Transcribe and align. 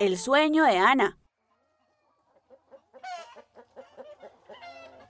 El 0.00 0.16
sueño 0.16 0.62
de 0.62 0.78
Ana. 0.78 1.18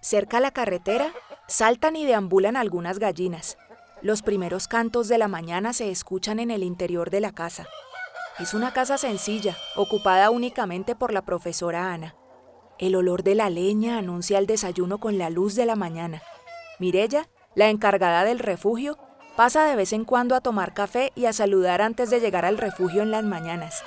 Cerca 0.00 0.38
a 0.38 0.40
la 0.40 0.50
carretera, 0.50 1.12
saltan 1.46 1.94
y 1.94 2.06
deambulan 2.06 2.56
algunas 2.56 2.98
gallinas. 2.98 3.58
Los 4.00 4.22
primeros 4.22 4.66
cantos 4.66 5.08
de 5.08 5.18
la 5.18 5.28
mañana 5.28 5.74
se 5.74 5.90
escuchan 5.90 6.38
en 6.38 6.50
el 6.50 6.62
interior 6.62 7.10
de 7.10 7.20
la 7.20 7.32
casa. 7.32 7.66
Es 8.38 8.54
una 8.54 8.72
casa 8.72 8.96
sencilla, 8.96 9.58
ocupada 9.76 10.30
únicamente 10.30 10.94
por 10.94 11.12
la 11.12 11.20
profesora 11.20 11.92
Ana. 11.92 12.14
El 12.78 12.94
olor 12.94 13.22
de 13.22 13.34
la 13.34 13.50
leña 13.50 13.98
anuncia 13.98 14.38
el 14.38 14.46
desayuno 14.46 14.96
con 15.00 15.18
la 15.18 15.28
luz 15.28 15.54
de 15.54 15.66
la 15.66 15.76
mañana. 15.76 16.22
Mirella, 16.78 17.28
la 17.54 17.68
encargada 17.68 18.24
del 18.24 18.38
refugio, 18.38 18.96
pasa 19.36 19.66
de 19.66 19.76
vez 19.76 19.92
en 19.92 20.06
cuando 20.06 20.34
a 20.34 20.40
tomar 20.40 20.72
café 20.72 21.12
y 21.14 21.26
a 21.26 21.34
saludar 21.34 21.82
antes 21.82 22.08
de 22.08 22.20
llegar 22.20 22.46
al 22.46 22.56
refugio 22.56 23.02
en 23.02 23.10
las 23.10 23.24
mañanas 23.24 23.84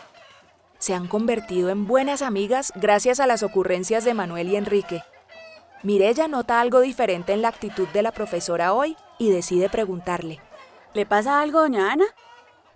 se 0.82 0.96
han 0.96 1.08
convertido 1.08 1.70
en 1.70 1.86
buenas 1.86 2.24
amigas 2.24 2.74
gracias 2.76 3.20
a 3.20 3.28
las 3.28 3.44
ocurrencias 3.44 4.04
de 4.04 4.16
Manuel 4.16 4.50
y 4.50 4.56
Enrique. 4.56 5.04
Mirella 5.84 6.28
nota 6.28 6.60
algo 6.60 6.80
diferente 6.82 7.34
en 7.34 7.44
la 7.44 7.50
actitud 7.50 7.88
de 7.90 8.02
la 8.02 8.12
profesora 8.12 8.74
hoy 8.74 8.98
y 9.20 9.30
decide 9.30 9.70
preguntarle. 9.70 10.40
¿Le 10.96 11.06
pasa 11.06 11.40
algo, 11.40 11.62
doña 11.62 11.92
Ana? 11.92 12.06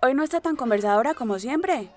Hoy 0.00 0.14
no 0.14 0.22
está 0.22 0.40
tan 0.40 0.54
conversadora 0.54 1.14
como 1.14 1.40
siempre. 1.40 1.90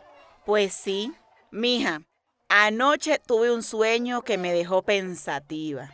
Pues 0.47 0.73
sí, 0.73 1.13
mija. 1.51 2.01
Anoche 2.49 3.21
tuve 3.23 3.53
un 3.53 3.61
sueño 3.61 4.23
que 4.23 4.39
me 4.39 4.51
dejó 4.51 4.81
pensativa. 4.81 5.91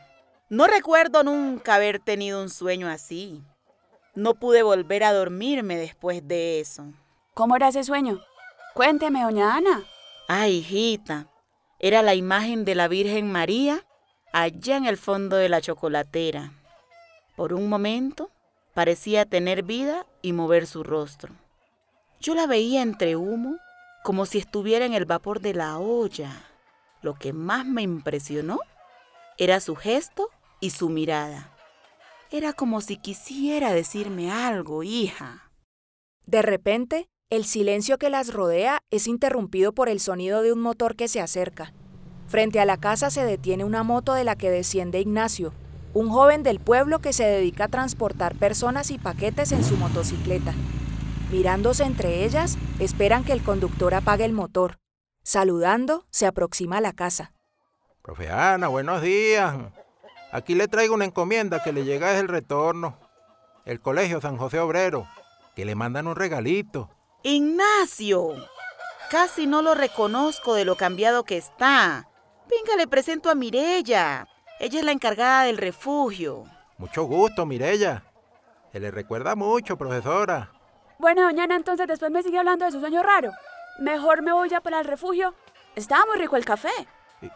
No 0.47 0.65
recuerdo 0.65 1.23
nunca 1.23 1.75
haber 1.75 1.99
tenido 1.99 2.41
un 2.41 2.49
sueño 2.49 2.87
así. 2.87 3.43
No 4.13 4.35
pude 4.35 4.63
volver 4.63 5.03
a 5.03 5.11
dormirme 5.11 5.75
después 5.75 6.25
de 6.25 6.61
eso. 6.61 6.85
¿Cómo 7.33 7.57
era 7.57 7.67
ese 7.67 7.83
sueño? 7.83 8.21
Cuénteme, 8.73 9.23
doña 9.23 9.55
Ana. 9.55 9.83
Ay, 10.27 10.57
hijita, 10.57 11.29
era 11.77 12.01
la 12.01 12.15
imagen 12.15 12.65
de 12.65 12.73
la 12.73 12.87
Virgen 12.87 13.31
María 13.31 13.85
allá 14.33 14.75
en 14.77 14.85
el 14.85 14.97
fondo 14.97 15.35
de 15.35 15.49
la 15.49 15.61
chocolatera. 15.61 16.51
Por 17.35 17.53
un 17.53 17.69
momento 17.69 18.31
parecía 18.73 19.25
tener 19.25 19.61
vida 19.61 20.07
y 20.23 20.33
mover 20.33 20.65
su 20.65 20.83
rostro. 20.83 21.35
Yo 22.19 22.33
la 22.33 22.47
veía 22.47 22.81
entre 22.81 23.15
humo, 23.15 23.57
como 24.03 24.25
si 24.25 24.39
estuviera 24.39 24.85
en 24.85 24.93
el 24.93 25.05
vapor 25.05 25.41
de 25.41 25.53
la 25.53 25.77
olla. 25.77 26.31
Lo 27.03 27.13
que 27.13 27.31
más 27.31 27.65
me 27.65 27.83
impresionó 27.83 28.59
era 29.37 29.59
su 29.59 29.75
gesto 29.75 30.29
y 30.59 30.71
su 30.71 30.89
mirada. 30.89 31.51
Era 32.31 32.53
como 32.53 32.81
si 32.81 32.97
quisiera 32.97 33.71
decirme 33.71 34.31
algo, 34.31 34.81
hija. 34.81 35.51
De 36.25 36.41
repente, 36.41 37.07
el 37.31 37.45
silencio 37.45 37.97
que 37.97 38.11
las 38.11 38.31
rodea 38.31 38.79
es 38.91 39.07
interrumpido 39.07 39.73
por 39.73 39.89
el 39.89 39.99
sonido 39.99 40.43
de 40.43 40.53
un 40.53 40.59
motor 40.61 40.95
que 40.95 41.07
se 41.07 41.21
acerca. 41.21 41.73
Frente 42.27 42.59
a 42.59 42.65
la 42.65 42.77
casa 42.77 43.09
se 43.09 43.23
detiene 43.23 43.63
una 43.63 43.83
moto 43.83 44.13
de 44.13 44.23
la 44.23 44.35
que 44.35 44.51
desciende 44.51 44.99
Ignacio, 44.99 45.53
un 45.93 46.09
joven 46.09 46.43
del 46.43 46.59
pueblo 46.59 46.99
que 46.99 47.13
se 47.13 47.23
dedica 47.23 47.65
a 47.65 47.69
transportar 47.69 48.35
personas 48.35 48.91
y 48.91 48.99
paquetes 48.99 49.51
en 49.51 49.63
su 49.63 49.75
motocicleta. 49.77 50.53
Mirándose 51.31 51.83
entre 51.83 52.25
ellas, 52.25 52.57
esperan 52.79 53.23
que 53.23 53.33
el 53.33 53.41
conductor 53.41 53.95
apague 53.95 54.25
el 54.25 54.33
motor. 54.33 54.77
Saludando, 55.23 56.05
se 56.11 56.27
aproxima 56.27 56.77
a 56.77 56.81
la 56.81 56.93
casa. 56.93 57.31
Profe 58.03 58.29
Ana, 58.29 58.67
buenos 58.67 59.01
días. 59.01 59.55
Aquí 60.31 60.53
le 60.53 60.67
traigo 60.67 60.93
una 60.93 61.05
encomienda 61.05 61.63
que 61.63 61.73
le 61.73 61.85
llega 61.85 62.09
desde 62.09 62.21
el 62.21 62.27
retorno. 62.27 62.99
El 63.65 63.79
Colegio 63.79 64.21
San 64.21 64.37
José 64.37 64.59
Obrero, 64.59 65.07
que 65.55 65.65
le 65.65 65.73
mandan 65.73 66.05
un 66.05 66.15
regalito. 66.15 66.89
Ignacio. 67.27 68.35
Casi 69.09 69.47
no 69.47 69.63
lo 69.63 69.73
reconozco 69.73 70.53
de 70.53 70.63
lo 70.63 70.75
cambiado 70.75 71.23
que 71.23 71.37
está. 71.37 72.07
Venga, 72.47 72.75
le 72.77 72.85
presento 72.85 73.31
a 73.31 73.35
Mirella. 73.35 74.27
Ella 74.59 74.79
es 74.79 74.85
la 74.85 74.91
encargada 74.91 75.45
del 75.45 75.57
refugio. 75.57 76.43
Mucho 76.77 77.05
gusto, 77.05 77.47
Mirella. 77.47 78.03
Se 78.71 78.79
le 78.79 78.91
recuerda 78.91 79.35
mucho, 79.35 79.75
profesora. 79.75 80.51
Bueno, 80.99 81.23
doñana, 81.23 81.55
entonces 81.55 81.87
después 81.87 82.11
me 82.11 82.21
sigue 82.21 82.37
hablando 82.37 82.63
de 82.65 82.71
su 82.71 82.79
sueño 82.79 83.01
raro. 83.01 83.31
Mejor 83.79 84.21
me 84.21 84.31
voy 84.31 84.49
ya 84.49 84.61
para 84.61 84.79
el 84.79 84.85
refugio. 84.85 85.33
Estaba 85.75 86.05
muy 86.05 86.17
rico 86.17 86.35
el 86.35 86.45
café. 86.45 86.69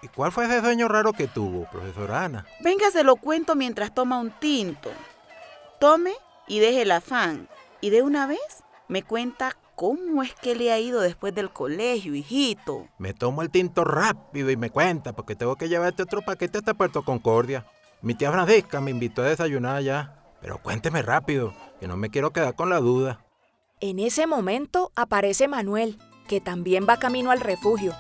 ¿Y 0.04 0.08
cuál 0.10 0.32
fue 0.32 0.46
ese 0.46 0.62
sueño 0.62 0.88
raro 0.88 1.14
que 1.14 1.28
tuvo, 1.28 1.68
profesora 1.72 2.26
Ana? 2.26 2.46
Venga, 2.60 2.92
se 2.92 3.04
lo 3.04 3.16
cuento 3.16 3.56
mientras 3.56 3.92
toma 3.96 4.20
un 4.20 4.30
tinto. 4.30 4.92
Tome 5.80 6.14
y 6.48 6.60
deje 6.60 6.84
el 6.84 6.92
afán. 6.92 7.50
Y 7.82 7.90
de 7.90 8.04
una 8.04 8.28
vez 8.28 8.64
me 8.88 9.02
cuenta 9.02 9.56
¿Cómo 9.80 10.24
es 10.24 10.34
que 10.34 10.56
le 10.56 10.74
ha 10.74 10.80
ido 10.82 11.00
después 11.00 11.34
del 11.34 11.52
colegio, 11.52 12.14
hijito? 12.14 12.90
Me 12.98 13.14
tomo 13.14 13.42
el 13.42 13.50
tinto 13.50 13.86
rápido 13.86 14.52
y 14.52 14.58
me 14.58 14.72
cuenta, 14.72 15.14
porque 15.14 15.38
tengo 15.38 15.56
que 15.56 15.70
llevarte 15.70 16.04
otro 16.04 16.22
paquete 16.22 16.58
hasta 16.58 16.74
Puerto 16.74 17.06
Concordia. 17.06 17.66
Mi 18.02 18.14
tía 18.14 18.30
Francisca 18.30 18.82
me 18.82 18.92
invitó 18.92 19.22
a 19.22 19.30
desayunar 19.30 19.78
allá. 19.78 20.16
Pero 20.42 20.58
cuénteme 20.58 21.02
rápido, 21.02 21.54
que 21.80 21.88
no 21.88 21.96
me 21.96 22.10
quiero 22.10 22.34
quedar 22.34 22.56
con 22.56 22.70
la 22.70 22.82
duda. 22.82 23.24
En 23.80 24.00
ese 24.00 24.28
momento 24.28 24.92
aparece 24.98 25.48
Manuel, 25.48 25.98
que 26.28 26.42
también 26.42 26.86
va 26.86 27.00
camino 27.00 27.32
al 27.32 27.40
refugio. 27.40 27.96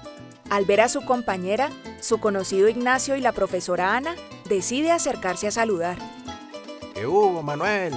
Al 0.49 0.65
ver 0.65 0.81
a 0.81 0.89
su 0.89 1.05
compañera, 1.05 1.69
su 2.01 2.19
conocido 2.19 2.67
Ignacio 2.67 3.15
y 3.15 3.21
la 3.21 3.31
profesora 3.31 3.95
Ana, 3.95 4.15
decide 4.49 4.91
acercarse 4.91 5.47
a 5.47 5.51
saludar. 5.51 5.97
¿Qué 6.93 7.07
hubo, 7.07 7.41
Manuel? 7.41 7.93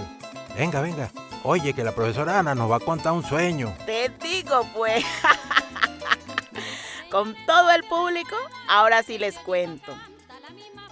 Venga, 0.57 0.81
venga, 0.81 1.11
Oye, 1.45 1.75
que 1.75 1.83
la 1.83 1.93
profesora 1.93 2.39
Ana 2.39 2.55
nos 2.55 2.71
va 2.71 2.77
a 2.77 2.81
contar 2.81 3.13
un 3.13 3.25
sueño. 3.25 3.75
Te 3.85 4.09
digo, 4.09 4.67
pues. 4.75 5.05
Con 7.11 7.35
todo 7.47 7.71
el 7.73 7.83
público, 7.85 8.37
ahora 8.69 9.03
sí 9.03 9.19
les 9.19 9.39
cuento. 9.39 9.93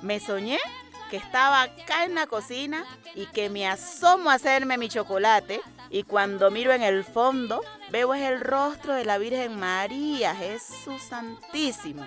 Me 0.03 0.19
soñé 0.19 0.59
que 1.10 1.16
estaba 1.16 1.62
acá 1.62 2.05
en 2.05 2.15
la 2.15 2.27
cocina 2.27 2.84
y 3.15 3.27
que 3.27 3.49
me 3.49 3.69
asomo 3.69 4.31
a 4.31 4.34
hacerme 4.34 4.78
mi 4.78 4.89
chocolate 4.89 5.60
y 5.91 6.05
cuando 6.05 6.50
miro 6.50 6.72
en 6.72 6.83
el 6.83 7.05
fondo 7.05 7.62
veo 7.91 8.15
es 8.15 8.22
el 8.22 8.41
rostro 8.41 8.94
de 8.94 9.05
la 9.05 9.19
Virgen 9.19 9.59
María, 9.59 10.34
Jesús 10.34 11.03
Santísimo. 11.03 12.06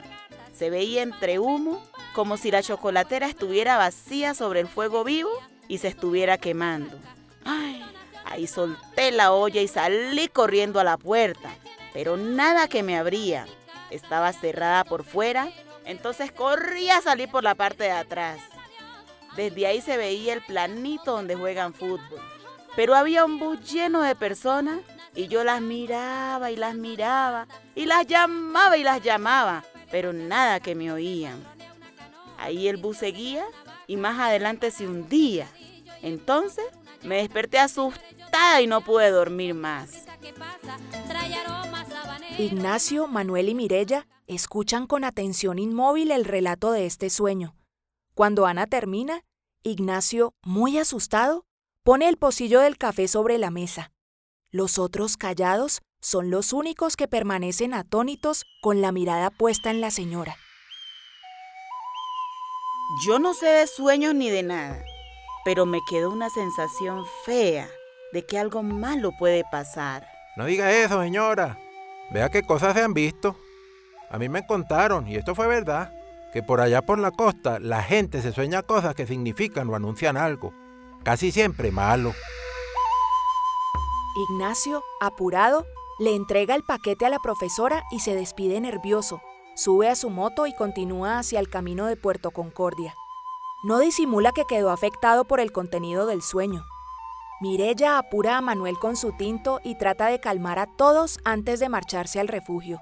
Se 0.54 0.70
veía 0.70 1.02
entre 1.02 1.40
humo 1.40 1.84
como 2.14 2.38
si 2.38 2.52
la 2.52 2.64
chocolatera 2.64 3.28
estuviera 3.28 3.78
vacía 3.78 4.34
sobre 4.34 4.62
el 4.62 4.68
fuego 4.68 5.04
vivo 5.04 5.32
y 5.68 5.80
se 5.80 5.90
estuviera 5.90 6.38
quemando. 6.38 6.98
Ay, 7.44 7.84
Ahí 8.34 8.48
solté 8.48 9.12
la 9.12 9.32
olla 9.32 9.62
y 9.62 9.68
salí 9.68 10.28
corriendo 10.28 10.80
a 10.80 10.84
la 10.84 10.98
puerta, 10.98 11.54
pero 11.94 12.18
nada 12.18 12.68
que 12.68 12.82
me 12.82 12.98
abría. 12.98 13.46
Estaba 13.92 14.34
cerrada 14.34 14.84
por 14.86 15.04
fuera, 15.04 15.50
entonces 15.86 16.32
corrí 16.32 16.90
a 16.90 17.00
salir 17.00 17.30
por 17.30 17.44
la 17.44 17.54
parte 17.54 17.84
de 17.84 17.92
atrás. 17.92 18.40
Desde 19.36 19.68
ahí 19.68 19.82
se 19.82 19.98
veía 19.98 20.34
el 20.34 20.42
planito 20.42 21.12
donde 21.12 21.36
juegan 21.36 21.76
fútbol. 21.76 22.20
Pero 22.76 22.96
había 22.96 23.24
un 23.24 23.38
bus 23.38 23.72
lleno 23.72 24.02
de 24.02 24.16
personas 24.16 24.80
y 25.14 25.28
yo 25.28 25.44
las 25.44 25.62
miraba 25.62 26.50
y 26.50 26.56
las 26.56 26.74
miraba 26.74 27.46
y 27.76 27.86
las 27.86 28.08
llamaba 28.08 28.78
y 28.78 28.84
las 28.84 29.04
llamaba, 29.04 29.64
pero 29.92 30.12
nada 30.12 30.60
que 30.60 30.74
me 30.74 30.92
oían. 30.92 31.40
Ahí 32.40 32.68
el 32.68 32.78
bus 32.78 32.98
seguía 32.98 33.46
y 33.86 33.96
más 33.96 34.18
adelante 34.18 34.72
se 34.72 34.88
hundía. 34.88 35.48
Entonces 36.02 36.66
me 37.04 37.18
desperté 37.18 37.60
asustada 37.60 38.13
y 38.62 38.68
no 38.68 38.82
pude 38.82 39.12
dormir 39.12 39.54
más. 39.54 40.06
Ignacio, 42.38 43.08
Manuel 43.08 43.50
y 43.50 43.56
Mirella 43.56 44.08
escuchan 44.28 44.88
con 44.88 45.04
atención 45.04 45.60
inmóvil 45.60 46.12
el 46.12 46.26
relato 46.26 46.72
de 46.72 46.86
este 46.86 47.10
sueño. 47.10 47.56
Cuando 48.16 48.46
Ana 48.46 48.68
termina, 48.68 49.22
Ignacio, 49.64 50.34
muy 50.44 50.78
asustado, 50.78 51.46
pone 51.84 52.10
el 52.10 52.18
pocillo 52.18 52.60
del 52.62 52.78
café 52.78 53.08
sobre 53.08 53.38
la 53.38 53.52
mesa. 53.52 53.92
Los 54.52 54.78
otros 54.78 55.18
callados 55.18 55.82
son 56.02 56.30
los 56.30 56.54
únicos 56.54 56.96
que 56.96 57.08
permanecen 57.08 57.74
atónitos 57.74 58.44
con 58.62 58.82
la 58.82 58.92
mirada 58.92 59.30
puesta 59.30 59.72
en 59.72 59.82
la 59.82 59.90
señora. 59.90 60.36
Yo 63.06 63.20
no 63.20 63.34
sé 63.34 63.48
de 63.48 63.68
sueños 63.68 64.14
ni 64.14 64.30
de 64.30 64.44
nada 64.44 64.84
pero 65.44 65.66
me 65.66 65.82
quedó 65.82 66.10
una 66.10 66.30
sensación 66.30 67.06
fea 67.26 67.70
de 68.14 68.26
que 68.26 68.38
algo 68.38 68.64
malo 68.64 69.12
puede 69.18 69.44
pasar. 69.52 70.08
No 70.38 70.46
diga 70.46 70.72
eso, 70.72 71.02
señora. 71.02 71.58
Vea 72.12 72.30
qué 72.30 72.44
cosas 72.44 72.76
se 72.76 72.84
han 72.84 72.94
visto. 72.94 73.36
A 74.10 74.20
mí 74.20 74.30
me 74.30 74.46
contaron, 74.46 75.08
y 75.08 75.16
esto 75.16 75.34
fue 75.34 75.48
verdad, 75.48 75.92
que 76.32 76.44
por 76.44 76.62
allá 76.62 76.84
por 76.84 77.00
la 77.00 77.10
costa 77.10 77.60
la 77.60 77.82
gente 77.82 78.22
se 78.22 78.32
sueña 78.32 78.62
cosas 78.62 78.94
que 78.94 79.08
significan 79.08 79.68
o 79.70 79.76
anuncian 79.76 80.16
algo, 80.16 80.54
casi 81.04 81.32
siempre 81.32 81.72
malo. 81.72 82.14
Ignacio, 84.30 84.84
apurado, 85.02 85.66
le 85.98 86.16
entrega 86.16 86.54
el 86.54 86.64
paquete 86.64 87.08
a 87.08 87.10
la 87.10 87.20
profesora 87.20 87.84
y 87.92 88.00
se 88.00 88.14
despide 88.14 88.62
nervioso. 88.62 89.22
Sube 89.56 89.90
a 89.90 89.96
su 89.96 90.12
moto 90.12 90.46
y 90.46 90.56
continúa 90.56 91.18
hacia 91.18 91.40
el 91.40 91.50
camino 91.50 91.88
de 91.88 91.96
Puerto 91.96 92.30
Concordia. 92.30 92.94
No 93.64 93.80
disimula 93.80 94.32
que 94.34 94.46
quedó 94.46 94.70
afectado 94.70 95.26
por 95.26 95.40
el 95.40 95.52
contenido 95.52 96.06
del 96.06 96.22
sueño. 96.22 96.64
Mirella 97.42 97.98
apura 97.98 98.38
a 98.38 98.42
Manuel 98.42 98.78
con 98.80 98.96
su 98.96 99.12
tinto 99.12 99.60
y 99.64 99.76
trata 99.76 100.08
de 100.08 100.20
calmar 100.20 100.60
a 100.60 100.68
todos 100.78 101.20
antes 101.26 101.60
de 101.60 101.70
marcharse 101.70 102.20
al 102.20 102.28
refugio. 102.28 102.80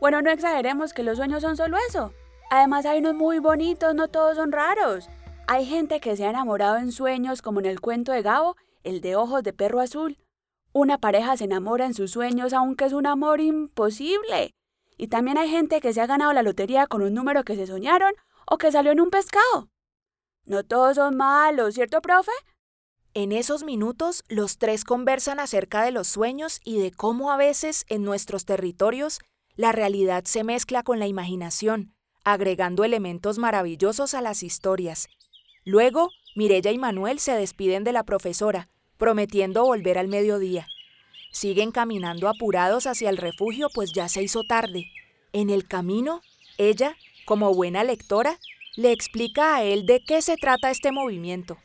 Bueno, 0.00 0.22
no 0.22 0.30
exageremos 0.30 0.92
que 0.92 1.02
los 1.02 1.16
sueños 1.16 1.42
son 1.42 1.56
solo 1.56 1.76
eso. 1.88 2.12
Además 2.50 2.86
hay 2.86 2.98
unos 2.98 3.14
muy 3.14 3.38
bonitos, 3.38 3.94
no 3.94 4.08
todos 4.08 4.36
son 4.36 4.52
raros. 4.52 5.08
Hay 5.46 5.64
gente 5.66 6.00
que 6.00 6.16
se 6.16 6.24
ha 6.24 6.30
enamorado 6.30 6.76
en 6.76 6.92
sueños, 6.92 7.42
como 7.42 7.60
en 7.60 7.66
el 7.66 7.80
cuento 7.80 8.12
de 8.12 8.22
Gabo, 8.22 8.56
el 8.84 9.00
de 9.00 9.16
ojos 9.16 9.42
de 9.42 9.52
perro 9.52 9.80
azul. 9.80 10.18
Una 10.72 10.98
pareja 10.98 11.36
se 11.36 11.44
enamora 11.44 11.86
en 11.86 11.94
sus 11.94 12.12
sueños, 12.12 12.52
aunque 12.52 12.84
es 12.84 12.92
un 12.92 13.06
amor 13.06 13.40
imposible. 13.40 14.54
Y 14.96 15.08
también 15.08 15.38
hay 15.38 15.48
gente 15.48 15.80
que 15.80 15.92
se 15.92 16.00
ha 16.00 16.06
ganado 16.06 16.32
la 16.32 16.42
lotería 16.42 16.86
con 16.86 17.02
un 17.02 17.14
número 17.14 17.42
que 17.42 17.56
se 17.56 17.66
soñaron 17.66 18.12
o 18.46 18.58
que 18.58 18.70
salió 18.70 18.92
en 18.92 19.00
un 19.00 19.10
pescado. 19.10 19.68
No 20.44 20.64
todos 20.64 20.96
son 20.96 21.16
malos, 21.16 21.74
¿cierto, 21.74 22.00
profe? 22.00 22.32
En 23.14 23.32
esos 23.32 23.62
minutos, 23.62 24.24
los 24.28 24.56
tres 24.56 24.84
conversan 24.84 25.38
acerca 25.38 25.84
de 25.84 25.90
los 25.90 26.08
sueños 26.08 26.60
y 26.64 26.78
de 26.78 26.92
cómo 26.92 27.30
a 27.30 27.36
veces 27.36 27.84
en 27.90 28.04
nuestros 28.04 28.46
territorios 28.46 29.18
la 29.54 29.70
realidad 29.70 30.24
se 30.24 30.44
mezcla 30.44 30.82
con 30.82 30.98
la 30.98 31.06
imaginación, 31.06 31.92
agregando 32.24 32.84
elementos 32.84 33.36
maravillosos 33.36 34.14
a 34.14 34.22
las 34.22 34.42
historias. 34.42 35.08
Luego, 35.62 36.08
Mirella 36.34 36.70
y 36.70 36.78
Manuel 36.78 37.18
se 37.18 37.32
despiden 37.32 37.84
de 37.84 37.92
la 37.92 38.02
profesora, 38.04 38.70
prometiendo 38.96 39.62
volver 39.62 39.98
al 39.98 40.08
mediodía. 40.08 40.66
Siguen 41.32 41.70
caminando 41.70 42.28
apurados 42.28 42.86
hacia 42.86 43.10
el 43.10 43.18
refugio, 43.18 43.68
pues 43.74 43.92
ya 43.92 44.08
se 44.08 44.22
hizo 44.22 44.42
tarde. 44.44 44.86
En 45.34 45.50
el 45.50 45.68
camino, 45.68 46.22
ella, 46.56 46.96
como 47.26 47.52
buena 47.52 47.84
lectora, 47.84 48.38
le 48.74 48.90
explica 48.90 49.56
a 49.56 49.62
él 49.64 49.84
de 49.84 50.02
qué 50.02 50.22
se 50.22 50.38
trata 50.38 50.70
este 50.70 50.92
movimiento. 50.92 51.58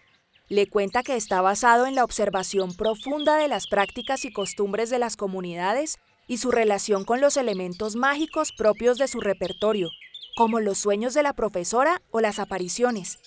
Le 0.49 0.67
cuenta 0.67 1.03
que 1.03 1.15
está 1.15 1.41
basado 1.41 1.85
en 1.85 1.95
la 1.95 2.03
observación 2.03 2.73
profunda 2.73 3.38
de 3.38 3.47
las 3.47 3.67
prácticas 3.67 4.25
y 4.25 4.31
costumbres 4.31 4.89
de 4.89 4.99
las 4.99 5.17
comunidades 5.17 5.97
y 6.27 6.38
su 6.38 6.51
relación 6.51 7.05
con 7.05 7.21
los 7.21 7.38
elementos 7.38 7.95
mágicos 7.95 8.51
propios 8.51 8.97
de 8.97 9.07
su 9.07 9.19
repertorio, 9.19 9.89
como 10.35 10.59
los 10.59 10.77
sueños 10.77 11.13
de 11.13 11.23
la 11.23 11.33
profesora 11.33 12.01
o 12.11 12.21
las 12.21 12.39
apariciones. 12.39 13.19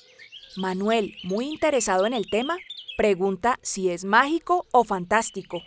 Manuel, 0.56 1.14
muy 1.25 1.46
interesado 1.46 2.06
en 2.06 2.14
el 2.14 2.28
tema, 2.28 2.56
Pregunta 3.00 3.58
si 3.62 3.88
es 3.88 4.05
mágico 4.05 4.67
o 4.72 4.84
fantástico. 4.84 5.62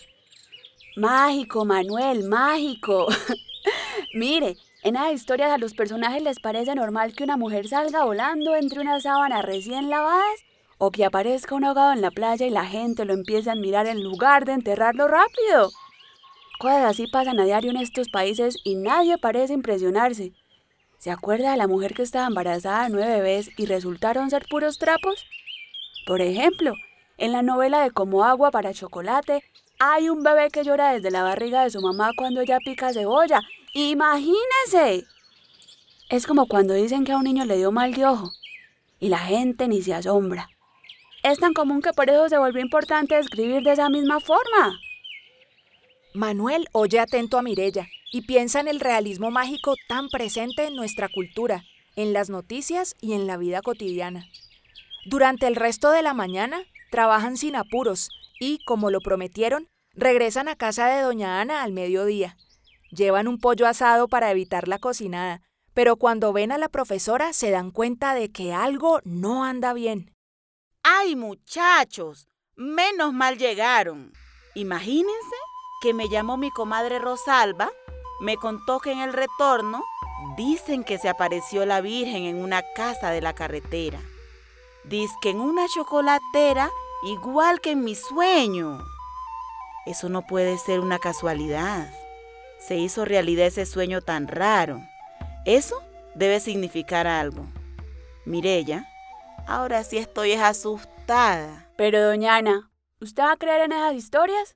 Mágico, 0.95 1.65
Manuel, 1.65 2.25
mágico. 2.25 3.07
Mire, 4.13 4.55
en 4.83 4.93
las 4.93 5.11
historias 5.13 5.49
a 5.49 5.57
los 5.57 5.73
personajes 5.73 6.21
les 6.21 6.39
parece 6.39 6.75
normal 6.75 7.15
que 7.15 7.23
una 7.23 7.35
mujer 7.35 7.67
salga 7.67 8.03
volando 8.03 8.55
entre 8.55 8.81
unas 8.81 9.01
sábanas 9.01 9.43
recién 9.43 9.89
lavadas 9.89 10.43
o 10.85 10.91
que 10.91 11.05
aparezca 11.05 11.55
un 11.55 11.63
ahogado 11.63 11.93
en 11.93 12.01
la 12.01 12.11
playa 12.11 12.45
y 12.45 12.49
la 12.49 12.65
gente 12.65 13.05
lo 13.05 13.13
empiece 13.13 13.49
a 13.49 13.53
admirar 13.53 13.87
en 13.87 14.03
lugar 14.03 14.43
de 14.43 14.51
enterrarlo 14.51 15.07
rápido. 15.07 15.71
Cosas 16.59 16.83
así 16.83 17.07
pasan 17.07 17.39
a 17.39 17.45
diario 17.45 17.71
en 17.71 17.77
estos 17.77 18.09
países 18.09 18.57
y 18.65 18.75
nadie 18.75 19.17
parece 19.17 19.53
impresionarse. 19.53 20.33
¿Se 20.97 21.09
acuerda 21.09 21.51
de 21.51 21.57
la 21.57 21.67
mujer 21.67 21.93
que 21.93 22.01
estaba 22.01 22.27
embarazada 22.27 22.89
nueve 22.89 23.13
bebés 23.15 23.49
y 23.57 23.65
resultaron 23.65 24.29
ser 24.29 24.45
puros 24.49 24.77
trapos? 24.77 25.25
Por 26.05 26.19
ejemplo, 26.19 26.73
en 27.17 27.31
la 27.31 27.43
novela 27.43 27.81
de 27.81 27.91
Como 27.91 28.25
agua 28.25 28.51
para 28.51 28.73
chocolate, 28.73 29.41
hay 29.79 30.09
un 30.09 30.21
bebé 30.21 30.49
que 30.49 30.65
llora 30.65 30.91
desde 30.91 31.11
la 31.11 31.23
barriga 31.23 31.63
de 31.63 31.69
su 31.69 31.79
mamá 31.79 32.11
cuando 32.17 32.41
ella 32.41 32.57
pica 32.63 32.91
cebolla. 32.91 33.39
¡Imagínese! 33.73 35.05
Es 36.09 36.27
como 36.27 36.47
cuando 36.47 36.73
dicen 36.73 37.05
que 37.05 37.13
a 37.13 37.17
un 37.17 37.23
niño 37.23 37.45
le 37.45 37.55
dio 37.55 37.71
mal 37.71 37.93
de 37.93 38.05
ojo 38.05 38.33
y 38.99 39.07
la 39.07 39.19
gente 39.19 39.69
ni 39.69 39.81
se 39.81 39.93
asombra. 39.93 40.49
Es 41.23 41.39
tan 41.39 41.53
común 41.53 41.81
que 41.81 41.93
por 41.93 42.09
eso 42.09 42.27
se 42.27 42.37
volvió 42.37 42.61
importante 42.61 43.17
escribir 43.17 43.63
de 43.63 43.71
esa 43.71 43.87
misma 43.89 44.19
forma. 44.19 44.77
Manuel 46.13 46.67
oye 46.73 46.99
atento 46.99 47.37
a 47.37 47.41
Mirella 47.41 47.87
y 48.11 48.23
piensa 48.23 48.59
en 48.59 48.67
el 48.67 48.81
realismo 48.81 49.31
mágico 49.31 49.75
tan 49.87 50.09
presente 50.09 50.65
en 50.65 50.75
nuestra 50.75 51.07
cultura, 51.07 51.63
en 51.95 52.11
las 52.11 52.29
noticias 52.29 52.95
y 52.99 53.13
en 53.13 53.25
la 53.25 53.37
vida 53.37 53.61
cotidiana. 53.61 54.27
Durante 55.05 55.47
el 55.47 55.55
resto 55.55 55.91
de 55.91 56.01
la 56.01 56.13
mañana, 56.13 56.61
trabajan 56.91 57.37
sin 57.37 57.55
apuros 57.55 58.09
y, 58.39 58.59
como 58.65 58.91
lo 58.91 58.99
prometieron, 58.99 59.67
regresan 59.95 60.49
a 60.49 60.57
casa 60.57 60.87
de 60.87 61.01
doña 61.01 61.39
Ana 61.39 61.63
al 61.63 61.71
mediodía. 61.71 62.35
Llevan 62.91 63.29
un 63.29 63.39
pollo 63.39 63.65
asado 63.65 64.09
para 64.09 64.29
evitar 64.29 64.67
la 64.67 64.77
cocinada, 64.77 65.41
pero 65.73 65.95
cuando 65.95 66.33
ven 66.33 66.51
a 66.51 66.57
la 66.57 66.67
profesora 66.67 67.31
se 67.31 67.49
dan 67.49 67.71
cuenta 67.71 68.13
de 68.13 68.29
que 68.29 68.53
algo 68.53 68.99
no 69.05 69.45
anda 69.45 69.73
bien. 69.73 70.13
¡Ay, 70.83 71.15
muchachos! 71.15 72.27
Menos 72.55 73.13
mal 73.13 73.37
llegaron. 73.37 74.11
Imagínense 74.53 75.35
que 75.81 75.93
me 75.93 76.09
llamó 76.09 76.35
mi 76.35 76.51
comadre 76.51 76.99
Rosalba, 76.99 77.71
me 78.19 78.35
contó 78.35 78.79
que 78.79 78.91
en 78.91 78.99
el 78.99 79.13
retorno 79.13 79.81
dicen 80.37 80.83
que 80.83 80.97
se 80.97 81.07
apareció 81.09 81.65
la 81.65 81.79
Virgen 81.79 82.23
en 82.23 82.35
una 82.35 82.61
casa 82.75 83.11
de 83.11 83.21
la 83.21 83.33
carretera. 83.33 83.99
Dice 84.83 85.13
que 85.21 85.29
en 85.29 85.39
una 85.39 85.67
chocolatera 85.67 86.69
igual 87.03 87.61
que 87.61 87.71
en 87.71 87.83
mi 87.83 87.95
sueño. 87.95 88.79
Eso 89.85 90.09
no 90.09 90.27
puede 90.27 90.57
ser 90.57 90.81
una 90.81 90.99
casualidad. 90.99 91.89
Se 92.59 92.75
hizo 92.75 93.05
realidad 93.05 93.47
ese 93.47 93.65
sueño 93.65 94.01
tan 94.01 94.27
raro. 94.27 94.81
Eso 95.45 95.81
debe 96.15 96.39
significar 96.39 97.07
algo. 97.07 97.45
Mirella, 98.25 98.87
ahora 99.47 99.83
sí 99.83 99.97
estoy 99.97 100.33
asustada. 100.33 101.71
Pero, 101.77 102.01
doña 102.01 102.35
Ana, 102.37 102.71
¿usted 102.99 103.23
va 103.23 103.33
a 103.33 103.37
creer 103.37 103.61
en 103.61 103.71
esas 103.71 103.93
historias? 103.93 104.55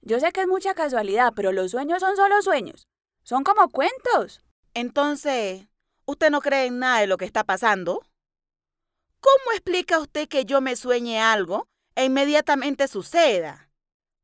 Yo 0.00 0.20
sé 0.20 0.32
que 0.32 0.42
es 0.42 0.48
mucha 0.48 0.74
casualidad, 0.74 1.32
pero 1.34 1.52
los 1.52 1.70
sueños 1.70 2.00
son 2.00 2.16
solo 2.16 2.40
sueños. 2.42 2.88
Son 3.22 3.44
como 3.44 3.68
cuentos. 3.68 4.42
Entonces, 4.74 5.68
¿usted 6.06 6.30
no 6.30 6.40
cree 6.40 6.66
en 6.66 6.78
nada 6.78 7.00
de 7.00 7.06
lo 7.06 7.16
que 7.16 7.24
está 7.24 7.44
pasando? 7.44 8.02
¿Cómo 9.20 9.52
explica 9.52 9.98
usted 9.98 10.28
que 10.28 10.44
yo 10.44 10.60
me 10.60 10.74
sueñe 10.74 11.20
algo 11.20 11.68
e 11.94 12.04
inmediatamente 12.04 12.88
suceda. 12.88 13.68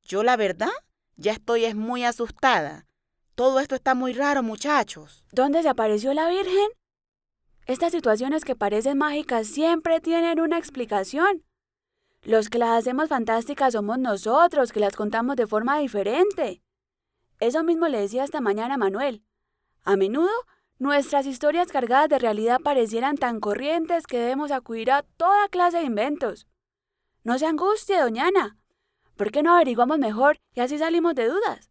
Yo 0.03 0.23
la 0.23 0.37
verdad 0.37 0.71
ya 1.17 1.33
estoy 1.33 1.65
es 1.65 1.75
muy 1.75 2.05
asustada. 2.05 2.87
Todo 3.35 3.61
esto 3.61 3.75
está 3.75 3.95
muy 3.95 4.13
raro, 4.13 4.43
muchachos. 4.43 5.25
¿Dónde 5.33 5.63
se 5.63 5.69
apareció 5.69 6.13
la 6.15 6.29
Virgen? 6.29 6.69
Estas 7.69 7.93
situaciones 7.93 8.47
que 8.47 8.57
parecen 8.57 8.97
mágicas 8.97 9.47
siempre 9.47 10.01
tienen 10.01 10.41
una 10.41 10.57
explicación. 10.57 11.45
Los 12.23 12.49
que 12.49 12.57
las 12.57 12.71
hacemos 12.71 13.11
fantásticas 13.11 13.75
somos 13.75 13.99
nosotros, 13.99 14.73
que 14.73 14.81
las 14.81 14.97
contamos 14.97 15.37
de 15.37 15.47
forma 15.47 15.79
diferente. 15.79 16.63
Eso 17.41 17.63
mismo 17.65 17.87
le 17.89 18.01
decía 18.01 18.25
esta 18.25 18.41
mañana 18.41 18.75
a 18.75 18.79
Manuel. 18.79 19.23
A 19.85 19.97
menudo, 19.97 20.33
nuestras 20.79 21.27
historias 21.27 21.71
cargadas 21.71 22.09
de 22.09 22.19
realidad 22.19 22.59
parecieran 22.65 23.19
tan 23.19 23.39
corrientes 23.39 24.07
que 24.07 24.19
debemos 24.19 24.51
acudir 24.51 24.91
a 24.91 25.03
toda 25.03 25.49
clase 25.49 25.77
de 25.77 25.85
inventos. 25.85 26.47
No 27.23 27.39
se 27.39 27.45
angustie, 27.45 28.01
doña 28.01 28.29
Ana. 28.29 28.57
¿Por 29.15 29.31
qué 29.31 29.43
no 29.43 29.55
averiguamos 29.55 29.99
mejor 29.99 30.39
y 30.55 30.61
así 30.61 30.79
salimos 30.79 31.15
de 31.15 31.29
dudas? 31.29 31.71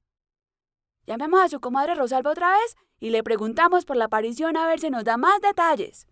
Llamemos 1.08 1.40
a 1.40 1.48
su 1.48 1.62
comadre 1.62 1.96
Rosalba 1.96 2.32
otra 2.32 2.52
vez 2.52 2.76
y 3.00 3.12
le 3.12 3.24
preguntamos 3.24 3.86
por 3.86 3.96
la 3.96 4.06
aparición 4.06 4.58
a 4.58 4.68
ver 4.68 4.82
si 4.82 4.90
nos 4.90 5.06
da 5.06 5.16
más 5.16 5.40
detalles. 5.40 6.06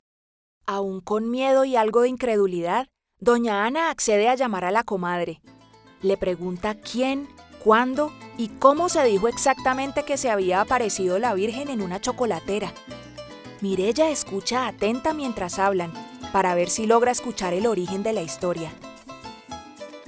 Aún 0.66 1.02
con 1.02 1.30
miedo 1.30 1.66
y 1.66 1.76
algo 1.76 2.02
de 2.02 2.10
incredulidad, 2.10 2.88
doña 3.20 3.66
Ana 3.66 3.90
accede 3.90 4.30
a 4.30 4.36
llamar 4.36 4.64
a 4.64 4.72
la 4.72 4.86
comadre. 4.86 5.42
Le 6.02 6.16
pregunta 6.16 6.76
quién, 6.76 7.28
cuándo 7.62 8.14
y 8.38 8.48
cómo 8.48 8.88
se 8.88 9.04
dijo 9.04 9.28
exactamente 9.28 10.04
que 10.04 10.16
se 10.16 10.32
había 10.32 10.62
aparecido 10.62 11.20
la 11.20 11.34
Virgen 11.34 11.68
en 11.68 11.82
una 11.82 12.00
chocolatera. 12.00 12.74
Mirella 13.60 14.10
escucha 14.10 14.66
atenta 14.66 15.14
mientras 15.14 15.60
hablan, 15.60 15.92
para 16.32 16.56
ver 16.56 16.70
si 16.70 16.88
logra 16.88 17.12
escuchar 17.12 17.54
el 17.54 17.68
origen 17.68 18.02
de 18.02 18.14
la 18.14 18.22
historia. 18.22 18.72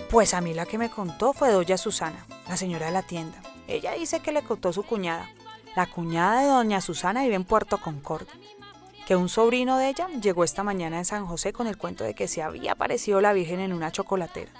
Pues 0.09 0.33
a 0.33 0.39
mí 0.39 0.53
la 0.53 0.65
que 0.65 0.77
me 0.77 0.89
contó 0.89 1.33
fue 1.33 1.51
doña 1.51 1.77
Susana, 1.77 2.25
la 2.47 2.55
señora 2.55 2.85
de 2.85 2.93
la 2.93 3.03
tienda. 3.03 3.41
Ella 3.67 3.93
dice 3.93 4.21
que 4.21 4.31
le 4.31 4.43
contó 4.43 4.73
su 4.73 4.83
cuñada. 4.83 5.29
La 5.75 5.85
cuñada 5.85 6.41
de 6.41 6.47
doña 6.47 6.81
Susana 6.81 7.23
vive 7.23 7.35
en 7.35 7.43
Puerto 7.43 7.77
Concordia. 7.77 8.33
Que 9.05 9.15
un 9.15 9.29
sobrino 9.29 9.77
de 9.77 9.89
ella 9.89 10.07
llegó 10.21 10.43
esta 10.43 10.63
mañana 10.63 10.97
en 10.97 11.05
San 11.05 11.25
José 11.25 11.53
con 11.53 11.67
el 11.67 11.77
cuento 11.77 12.03
de 12.03 12.13
que 12.13 12.27
se 12.27 12.41
había 12.41 12.73
aparecido 12.73 13.21
la 13.21 13.33
Virgen 13.33 13.59
en 13.59 13.73
una 13.73 13.91
chocolatera. 13.91 14.51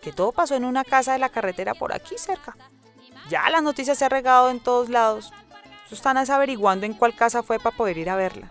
Que 0.00 0.12
todo 0.12 0.32
pasó 0.32 0.54
en 0.54 0.64
una 0.64 0.84
casa 0.84 1.12
de 1.12 1.18
la 1.18 1.28
carretera 1.28 1.74
por 1.74 1.92
aquí 1.92 2.16
cerca. 2.18 2.56
Ya 3.28 3.48
las 3.50 3.62
noticias 3.62 3.98
se 3.98 4.04
han 4.04 4.10
regado 4.10 4.50
en 4.50 4.60
todos 4.60 4.88
lados. 4.88 5.32
Están 5.90 6.18
averiguando 6.18 6.86
en 6.86 6.94
cuál 6.94 7.14
casa 7.14 7.42
fue 7.42 7.58
para 7.58 7.76
poder 7.76 7.98
ir 7.98 8.10
a 8.10 8.16
verla. 8.16 8.50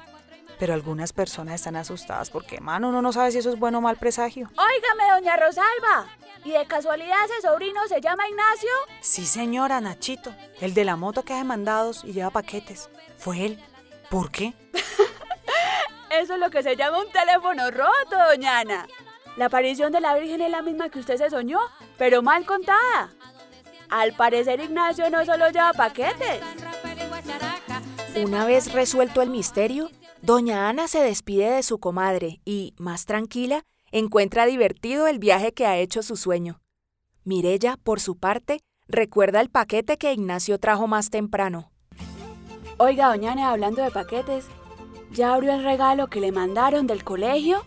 Pero 0.59 0.73
algunas 0.73 1.11
personas 1.11 1.55
están 1.55 1.75
asustadas 1.75 2.29
porque, 2.29 2.61
mano, 2.61 2.89
uno 2.89 3.01
no 3.01 3.11
sabe 3.11 3.31
si 3.31 3.39
eso 3.39 3.51
es 3.51 3.59
bueno 3.59 3.79
o 3.79 3.81
mal 3.81 3.97
presagio. 3.97 4.49
Óigame, 4.51 5.11
doña 5.13 5.35
Rosalba. 5.35 6.07
¿Y 6.45 6.51
de 6.51 6.65
casualidad 6.65 7.17
ese 7.25 7.47
sobrino 7.47 7.87
se 7.87 8.01
llama 8.01 8.27
Ignacio? 8.27 8.69
Sí, 8.99 9.25
señora, 9.25 9.79
Nachito. 9.79 10.35
El 10.59 10.73
de 10.73 10.83
la 10.83 10.97
moto 10.97 11.23
que 11.23 11.33
hace 11.33 11.45
mandados 11.45 12.03
y 12.03 12.11
lleva 12.11 12.31
paquetes. 12.31 12.89
Fue 13.17 13.45
él. 13.45 13.63
¿Por 14.09 14.29
qué? 14.29 14.53
Eso 16.09 16.33
es 16.33 16.39
lo 16.39 16.49
que 16.49 16.61
se 16.61 16.75
llama 16.75 16.99
un 16.99 17.09
teléfono 17.09 17.71
roto, 17.71 18.17
doña 18.29 18.59
Ana. 18.59 18.87
La 19.37 19.45
aparición 19.45 19.91
de 19.91 20.01
la 20.01 20.15
Virgen 20.15 20.41
es 20.41 20.51
la 20.51 20.61
misma 20.61 20.89
que 20.89 20.99
usted 20.99 21.17
se 21.17 21.29
soñó, 21.29 21.59
pero 21.97 22.21
mal 22.21 22.45
contada. 22.45 23.13
Al 23.89 24.13
parecer 24.13 24.59
Ignacio 24.59 25.09
no 25.09 25.25
solo 25.25 25.49
lleva 25.49 25.73
paquetes. 25.73 26.41
Una 28.15 28.45
vez 28.45 28.73
resuelto 28.73 29.21
el 29.21 29.29
misterio, 29.29 29.89
doña 30.21 30.69
Ana 30.69 30.87
se 30.87 31.01
despide 31.01 31.49
de 31.49 31.63
su 31.63 31.79
comadre 31.79 32.41
y, 32.45 32.75
más 32.77 33.05
tranquila, 33.05 33.63
encuentra 33.93 34.45
divertido 34.45 35.07
el 35.07 35.19
viaje 35.19 35.53
que 35.53 35.65
ha 35.65 35.77
hecho 35.77 36.03
su 36.03 36.17
sueño. 36.17 36.59
Mirella, 37.23 37.77
por 37.81 38.01
su 38.01 38.17
parte, 38.17 38.59
recuerda 38.89 39.39
el 39.39 39.49
paquete 39.49 39.97
que 39.97 40.11
Ignacio 40.11 40.59
trajo 40.59 40.87
más 40.87 41.09
temprano. 41.09 41.71
Oiga, 42.77 43.07
doña 43.07 43.31
Ana, 43.31 43.51
hablando 43.51 43.81
de 43.81 43.91
paquetes, 43.91 44.47
¿Ya 45.13 45.35
abrió 45.35 45.53
el 45.53 45.63
regalo 45.63 46.07
que 46.07 46.19
le 46.19 46.31
mandaron 46.31 46.87
del 46.87 47.03
colegio? 47.03 47.63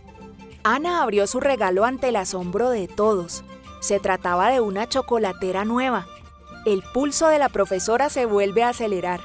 Ana 0.65 1.01
abrió 1.01 1.29
su 1.29 1.39
regalo 1.39 1.85
ante 1.85 2.09
el 2.09 2.17
asombro 2.17 2.71
de 2.71 2.89
todos. 2.89 3.45
Se 3.79 4.01
trataba 4.01 4.51
de 4.51 4.61
una 4.61 4.89
chocolatera 4.89 5.65
nueva. 5.65 6.07
El 6.65 6.83
pulso 6.93 7.29
de 7.29 7.39
la 7.39 7.49
profesora 7.49 8.11
se 8.11 8.27
vuelve 8.27 8.65
a 8.65 8.71
acelerar. 8.71 9.21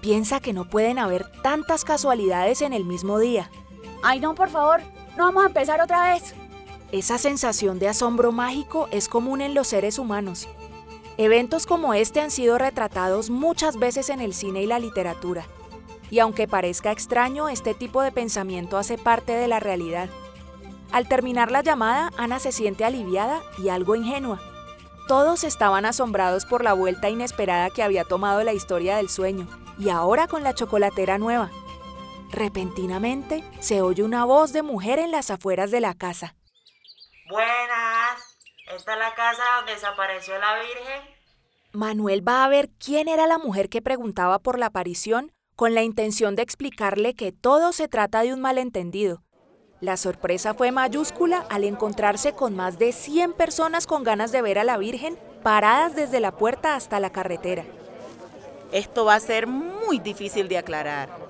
Piensa 0.00 0.40
que 0.40 0.52
no 0.52 0.64
pueden 0.64 0.98
haber 0.98 1.30
tantas 1.42 1.84
casualidades 1.84 2.62
en 2.62 2.72
el 2.72 2.84
mismo 2.84 3.20
día. 3.20 3.48
Ay, 4.02 4.18
no, 4.18 4.34
por 4.34 4.48
favor, 4.48 4.80
no 5.16 5.24
vamos 5.24 5.44
a 5.44 5.48
empezar 5.48 5.80
otra 5.80 6.12
vez. 6.12 6.34
Esa 6.92 7.18
sensación 7.18 7.78
de 7.78 7.88
asombro 7.88 8.32
mágico 8.32 8.88
es 8.90 9.08
común 9.08 9.40
en 9.40 9.54
los 9.54 9.68
seres 9.68 9.98
humanos. 9.98 10.48
Eventos 11.18 11.66
como 11.66 11.94
este 11.94 12.20
han 12.20 12.30
sido 12.30 12.58
retratados 12.58 13.30
muchas 13.30 13.76
veces 13.76 14.08
en 14.08 14.20
el 14.20 14.34
cine 14.34 14.62
y 14.62 14.66
la 14.66 14.78
literatura. 14.78 15.44
Y 16.10 16.18
aunque 16.18 16.48
parezca 16.48 16.90
extraño, 16.90 17.48
este 17.48 17.74
tipo 17.74 18.02
de 18.02 18.10
pensamiento 18.10 18.78
hace 18.78 18.98
parte 18.98 19.32
de 19.32 19.46
la 19.46 19.60
realidad. 19.60 20.08
Al 20.92 21.06
terminar 21.06 21.52
la 21.52 21.62
llamada, 21.62 22.10
Ana 22.16 22.40
se 22.40 22.50
siente 22.50 22.84
aliviada 22.84 23.42
y 23.58 23.68
algo 23.68 23.94
ingenua. 23.94 24.40
Todos 25.06 25.44
estaban 25.44 25.86
asombrados 25.86 26.44
por 26.46 26.64
la 26.64 26.72
vuelta 26.72 27.10
inesperada 27.10 27.70
que 27.70 27.82
había 27.82 28.04
tomado 28.04 28.42
la 28.42 28.52
historia 28.52 28.96
del 28.96 29.08
sueño, 29.08 29.46
y 29.78 29.88
ahora 29.88 30.26
con 30.26 30.42
la 30.42 30.54
chocolatera 30.54 31.18
nueva. 31.18 31.50
Repentinamente 32.32 33.42
se 33.58 33.82
oye 33.82 34.04
una 34.04 34.24
voz 34.24 34.52
de 34.52 34.62
mujer 34.62 34.98
en 34.98 35.10
las 35.10 35.30
afueras 35.30 35.70
de 35.70 35.80
la 35.80 35.94
casa. 35.94 36.36
Buenas, 37.28 38.38
¿esta 38.74 38.92
es 38.92 38.98
la 38.98 39.14
casa 39.14 39.42
donde 39.56 39.74
desapareció 39.74 40.38
la 40.38 40.60
Virgen? 40.60 41.20
Manuel 41.72 42.26
va 42.26 42.44
a 42.44 42.48
ver 42.48 42.68
quién 42.84 43.08
era 43.08 43.26
la 43.26 43.38
mujer 43.38 43.68
que 43.68 43.82
preguntaba 43.82 44.38
por 44.38 44.58
la 44.58 44.66
aparición 44.66 45.32
con 45.56 45.74
la 45.74 45.82
intención 45.82 46.36
de 46.36 46.42
explicarle 46.42 47.14
que 47.14 47.32
todo 47.32 47.72
se 47.72 47.88
trata 47.88 48.22
de 48.22 48.32
un 48.32 48.40
malentendido. 48.40 49.22
La 49.80 49.96
sorpresa 49.96 50.54
fue 50.54 50.72
mayúscula 50.72 51.46
al 51.50 51.64
encontrarse 51.64 52.32
con 52.32 52.54
más 52.54 52.78
de 52.78 52.92
100 52.92 53.32
personas 53.32 53.86
con 53.86 54.04
ganas 54.04 54.32
de 54.32 54.42
ver 54.42 54.58
a 54.58 54.64
la 54.64 54.78
Virgen 54.78 55.18
paradas 55.42 55.94
desde 55.94 56.20
la 56.20 56.32
puerta 56.32 56.74
hasta 56.76 57.00
la 57.00 57.10
carretera. 57.10 57.64
Esto 58.72 59.04
va 59.04 59.16
a 59.16 59.20
ser 59.20 59.46
muy 59.46 59.98
difícil 59.98 60.48
de 60.48 60.58
aclarar. 60.58 61.29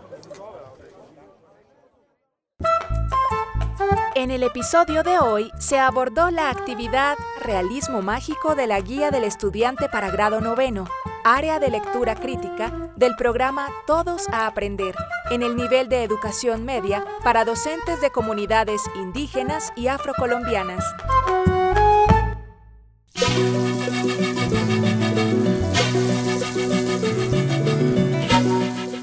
En 4.21 4.31
el 4.31 4.43
episodio 4.43 5.03
de 5.03 5.19
hoy 5.19 5.51
se 5.57 5.79
abordó 5.79 6.31
la 6.31 6.51
actividad 6.51 7.17
Realismo 7.43 8.03
Mágico 8.03 8.55
de 8.55 8.67
la 8.67 8.79
Guía 8.79 9.11
del 9.11 9.25
Estudiante 9.25 9.89
para 9.89 10.11
Grado 10.11 10.43
Noveno, 10.43 10.87
área 11.25 11.59
de 11.59 11.71
lectura 11.71 12.15
crítica 12.15 12.93
del 12.97 13.17
programa 13.17 13.69
Todos 13.87 14.29
a 14.29 14.47
Aprender, 14.47 14.95
en 15.31 15.43
el 15.43 15.57
nivel 15.57 15.89
de 15.89 16.05
educación 16.05 16.67
media 16.67 17.03
para 17.25 17.47
docentes 17.47 18.03
de 18.03 18.11
comunidades 18.11 18.83
indígenas 18.95 19.73
y 19.75 19.87
afrocolombianas. 19.87 20.85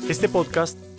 Este 0.07 0.29
podcast 0.29 0.77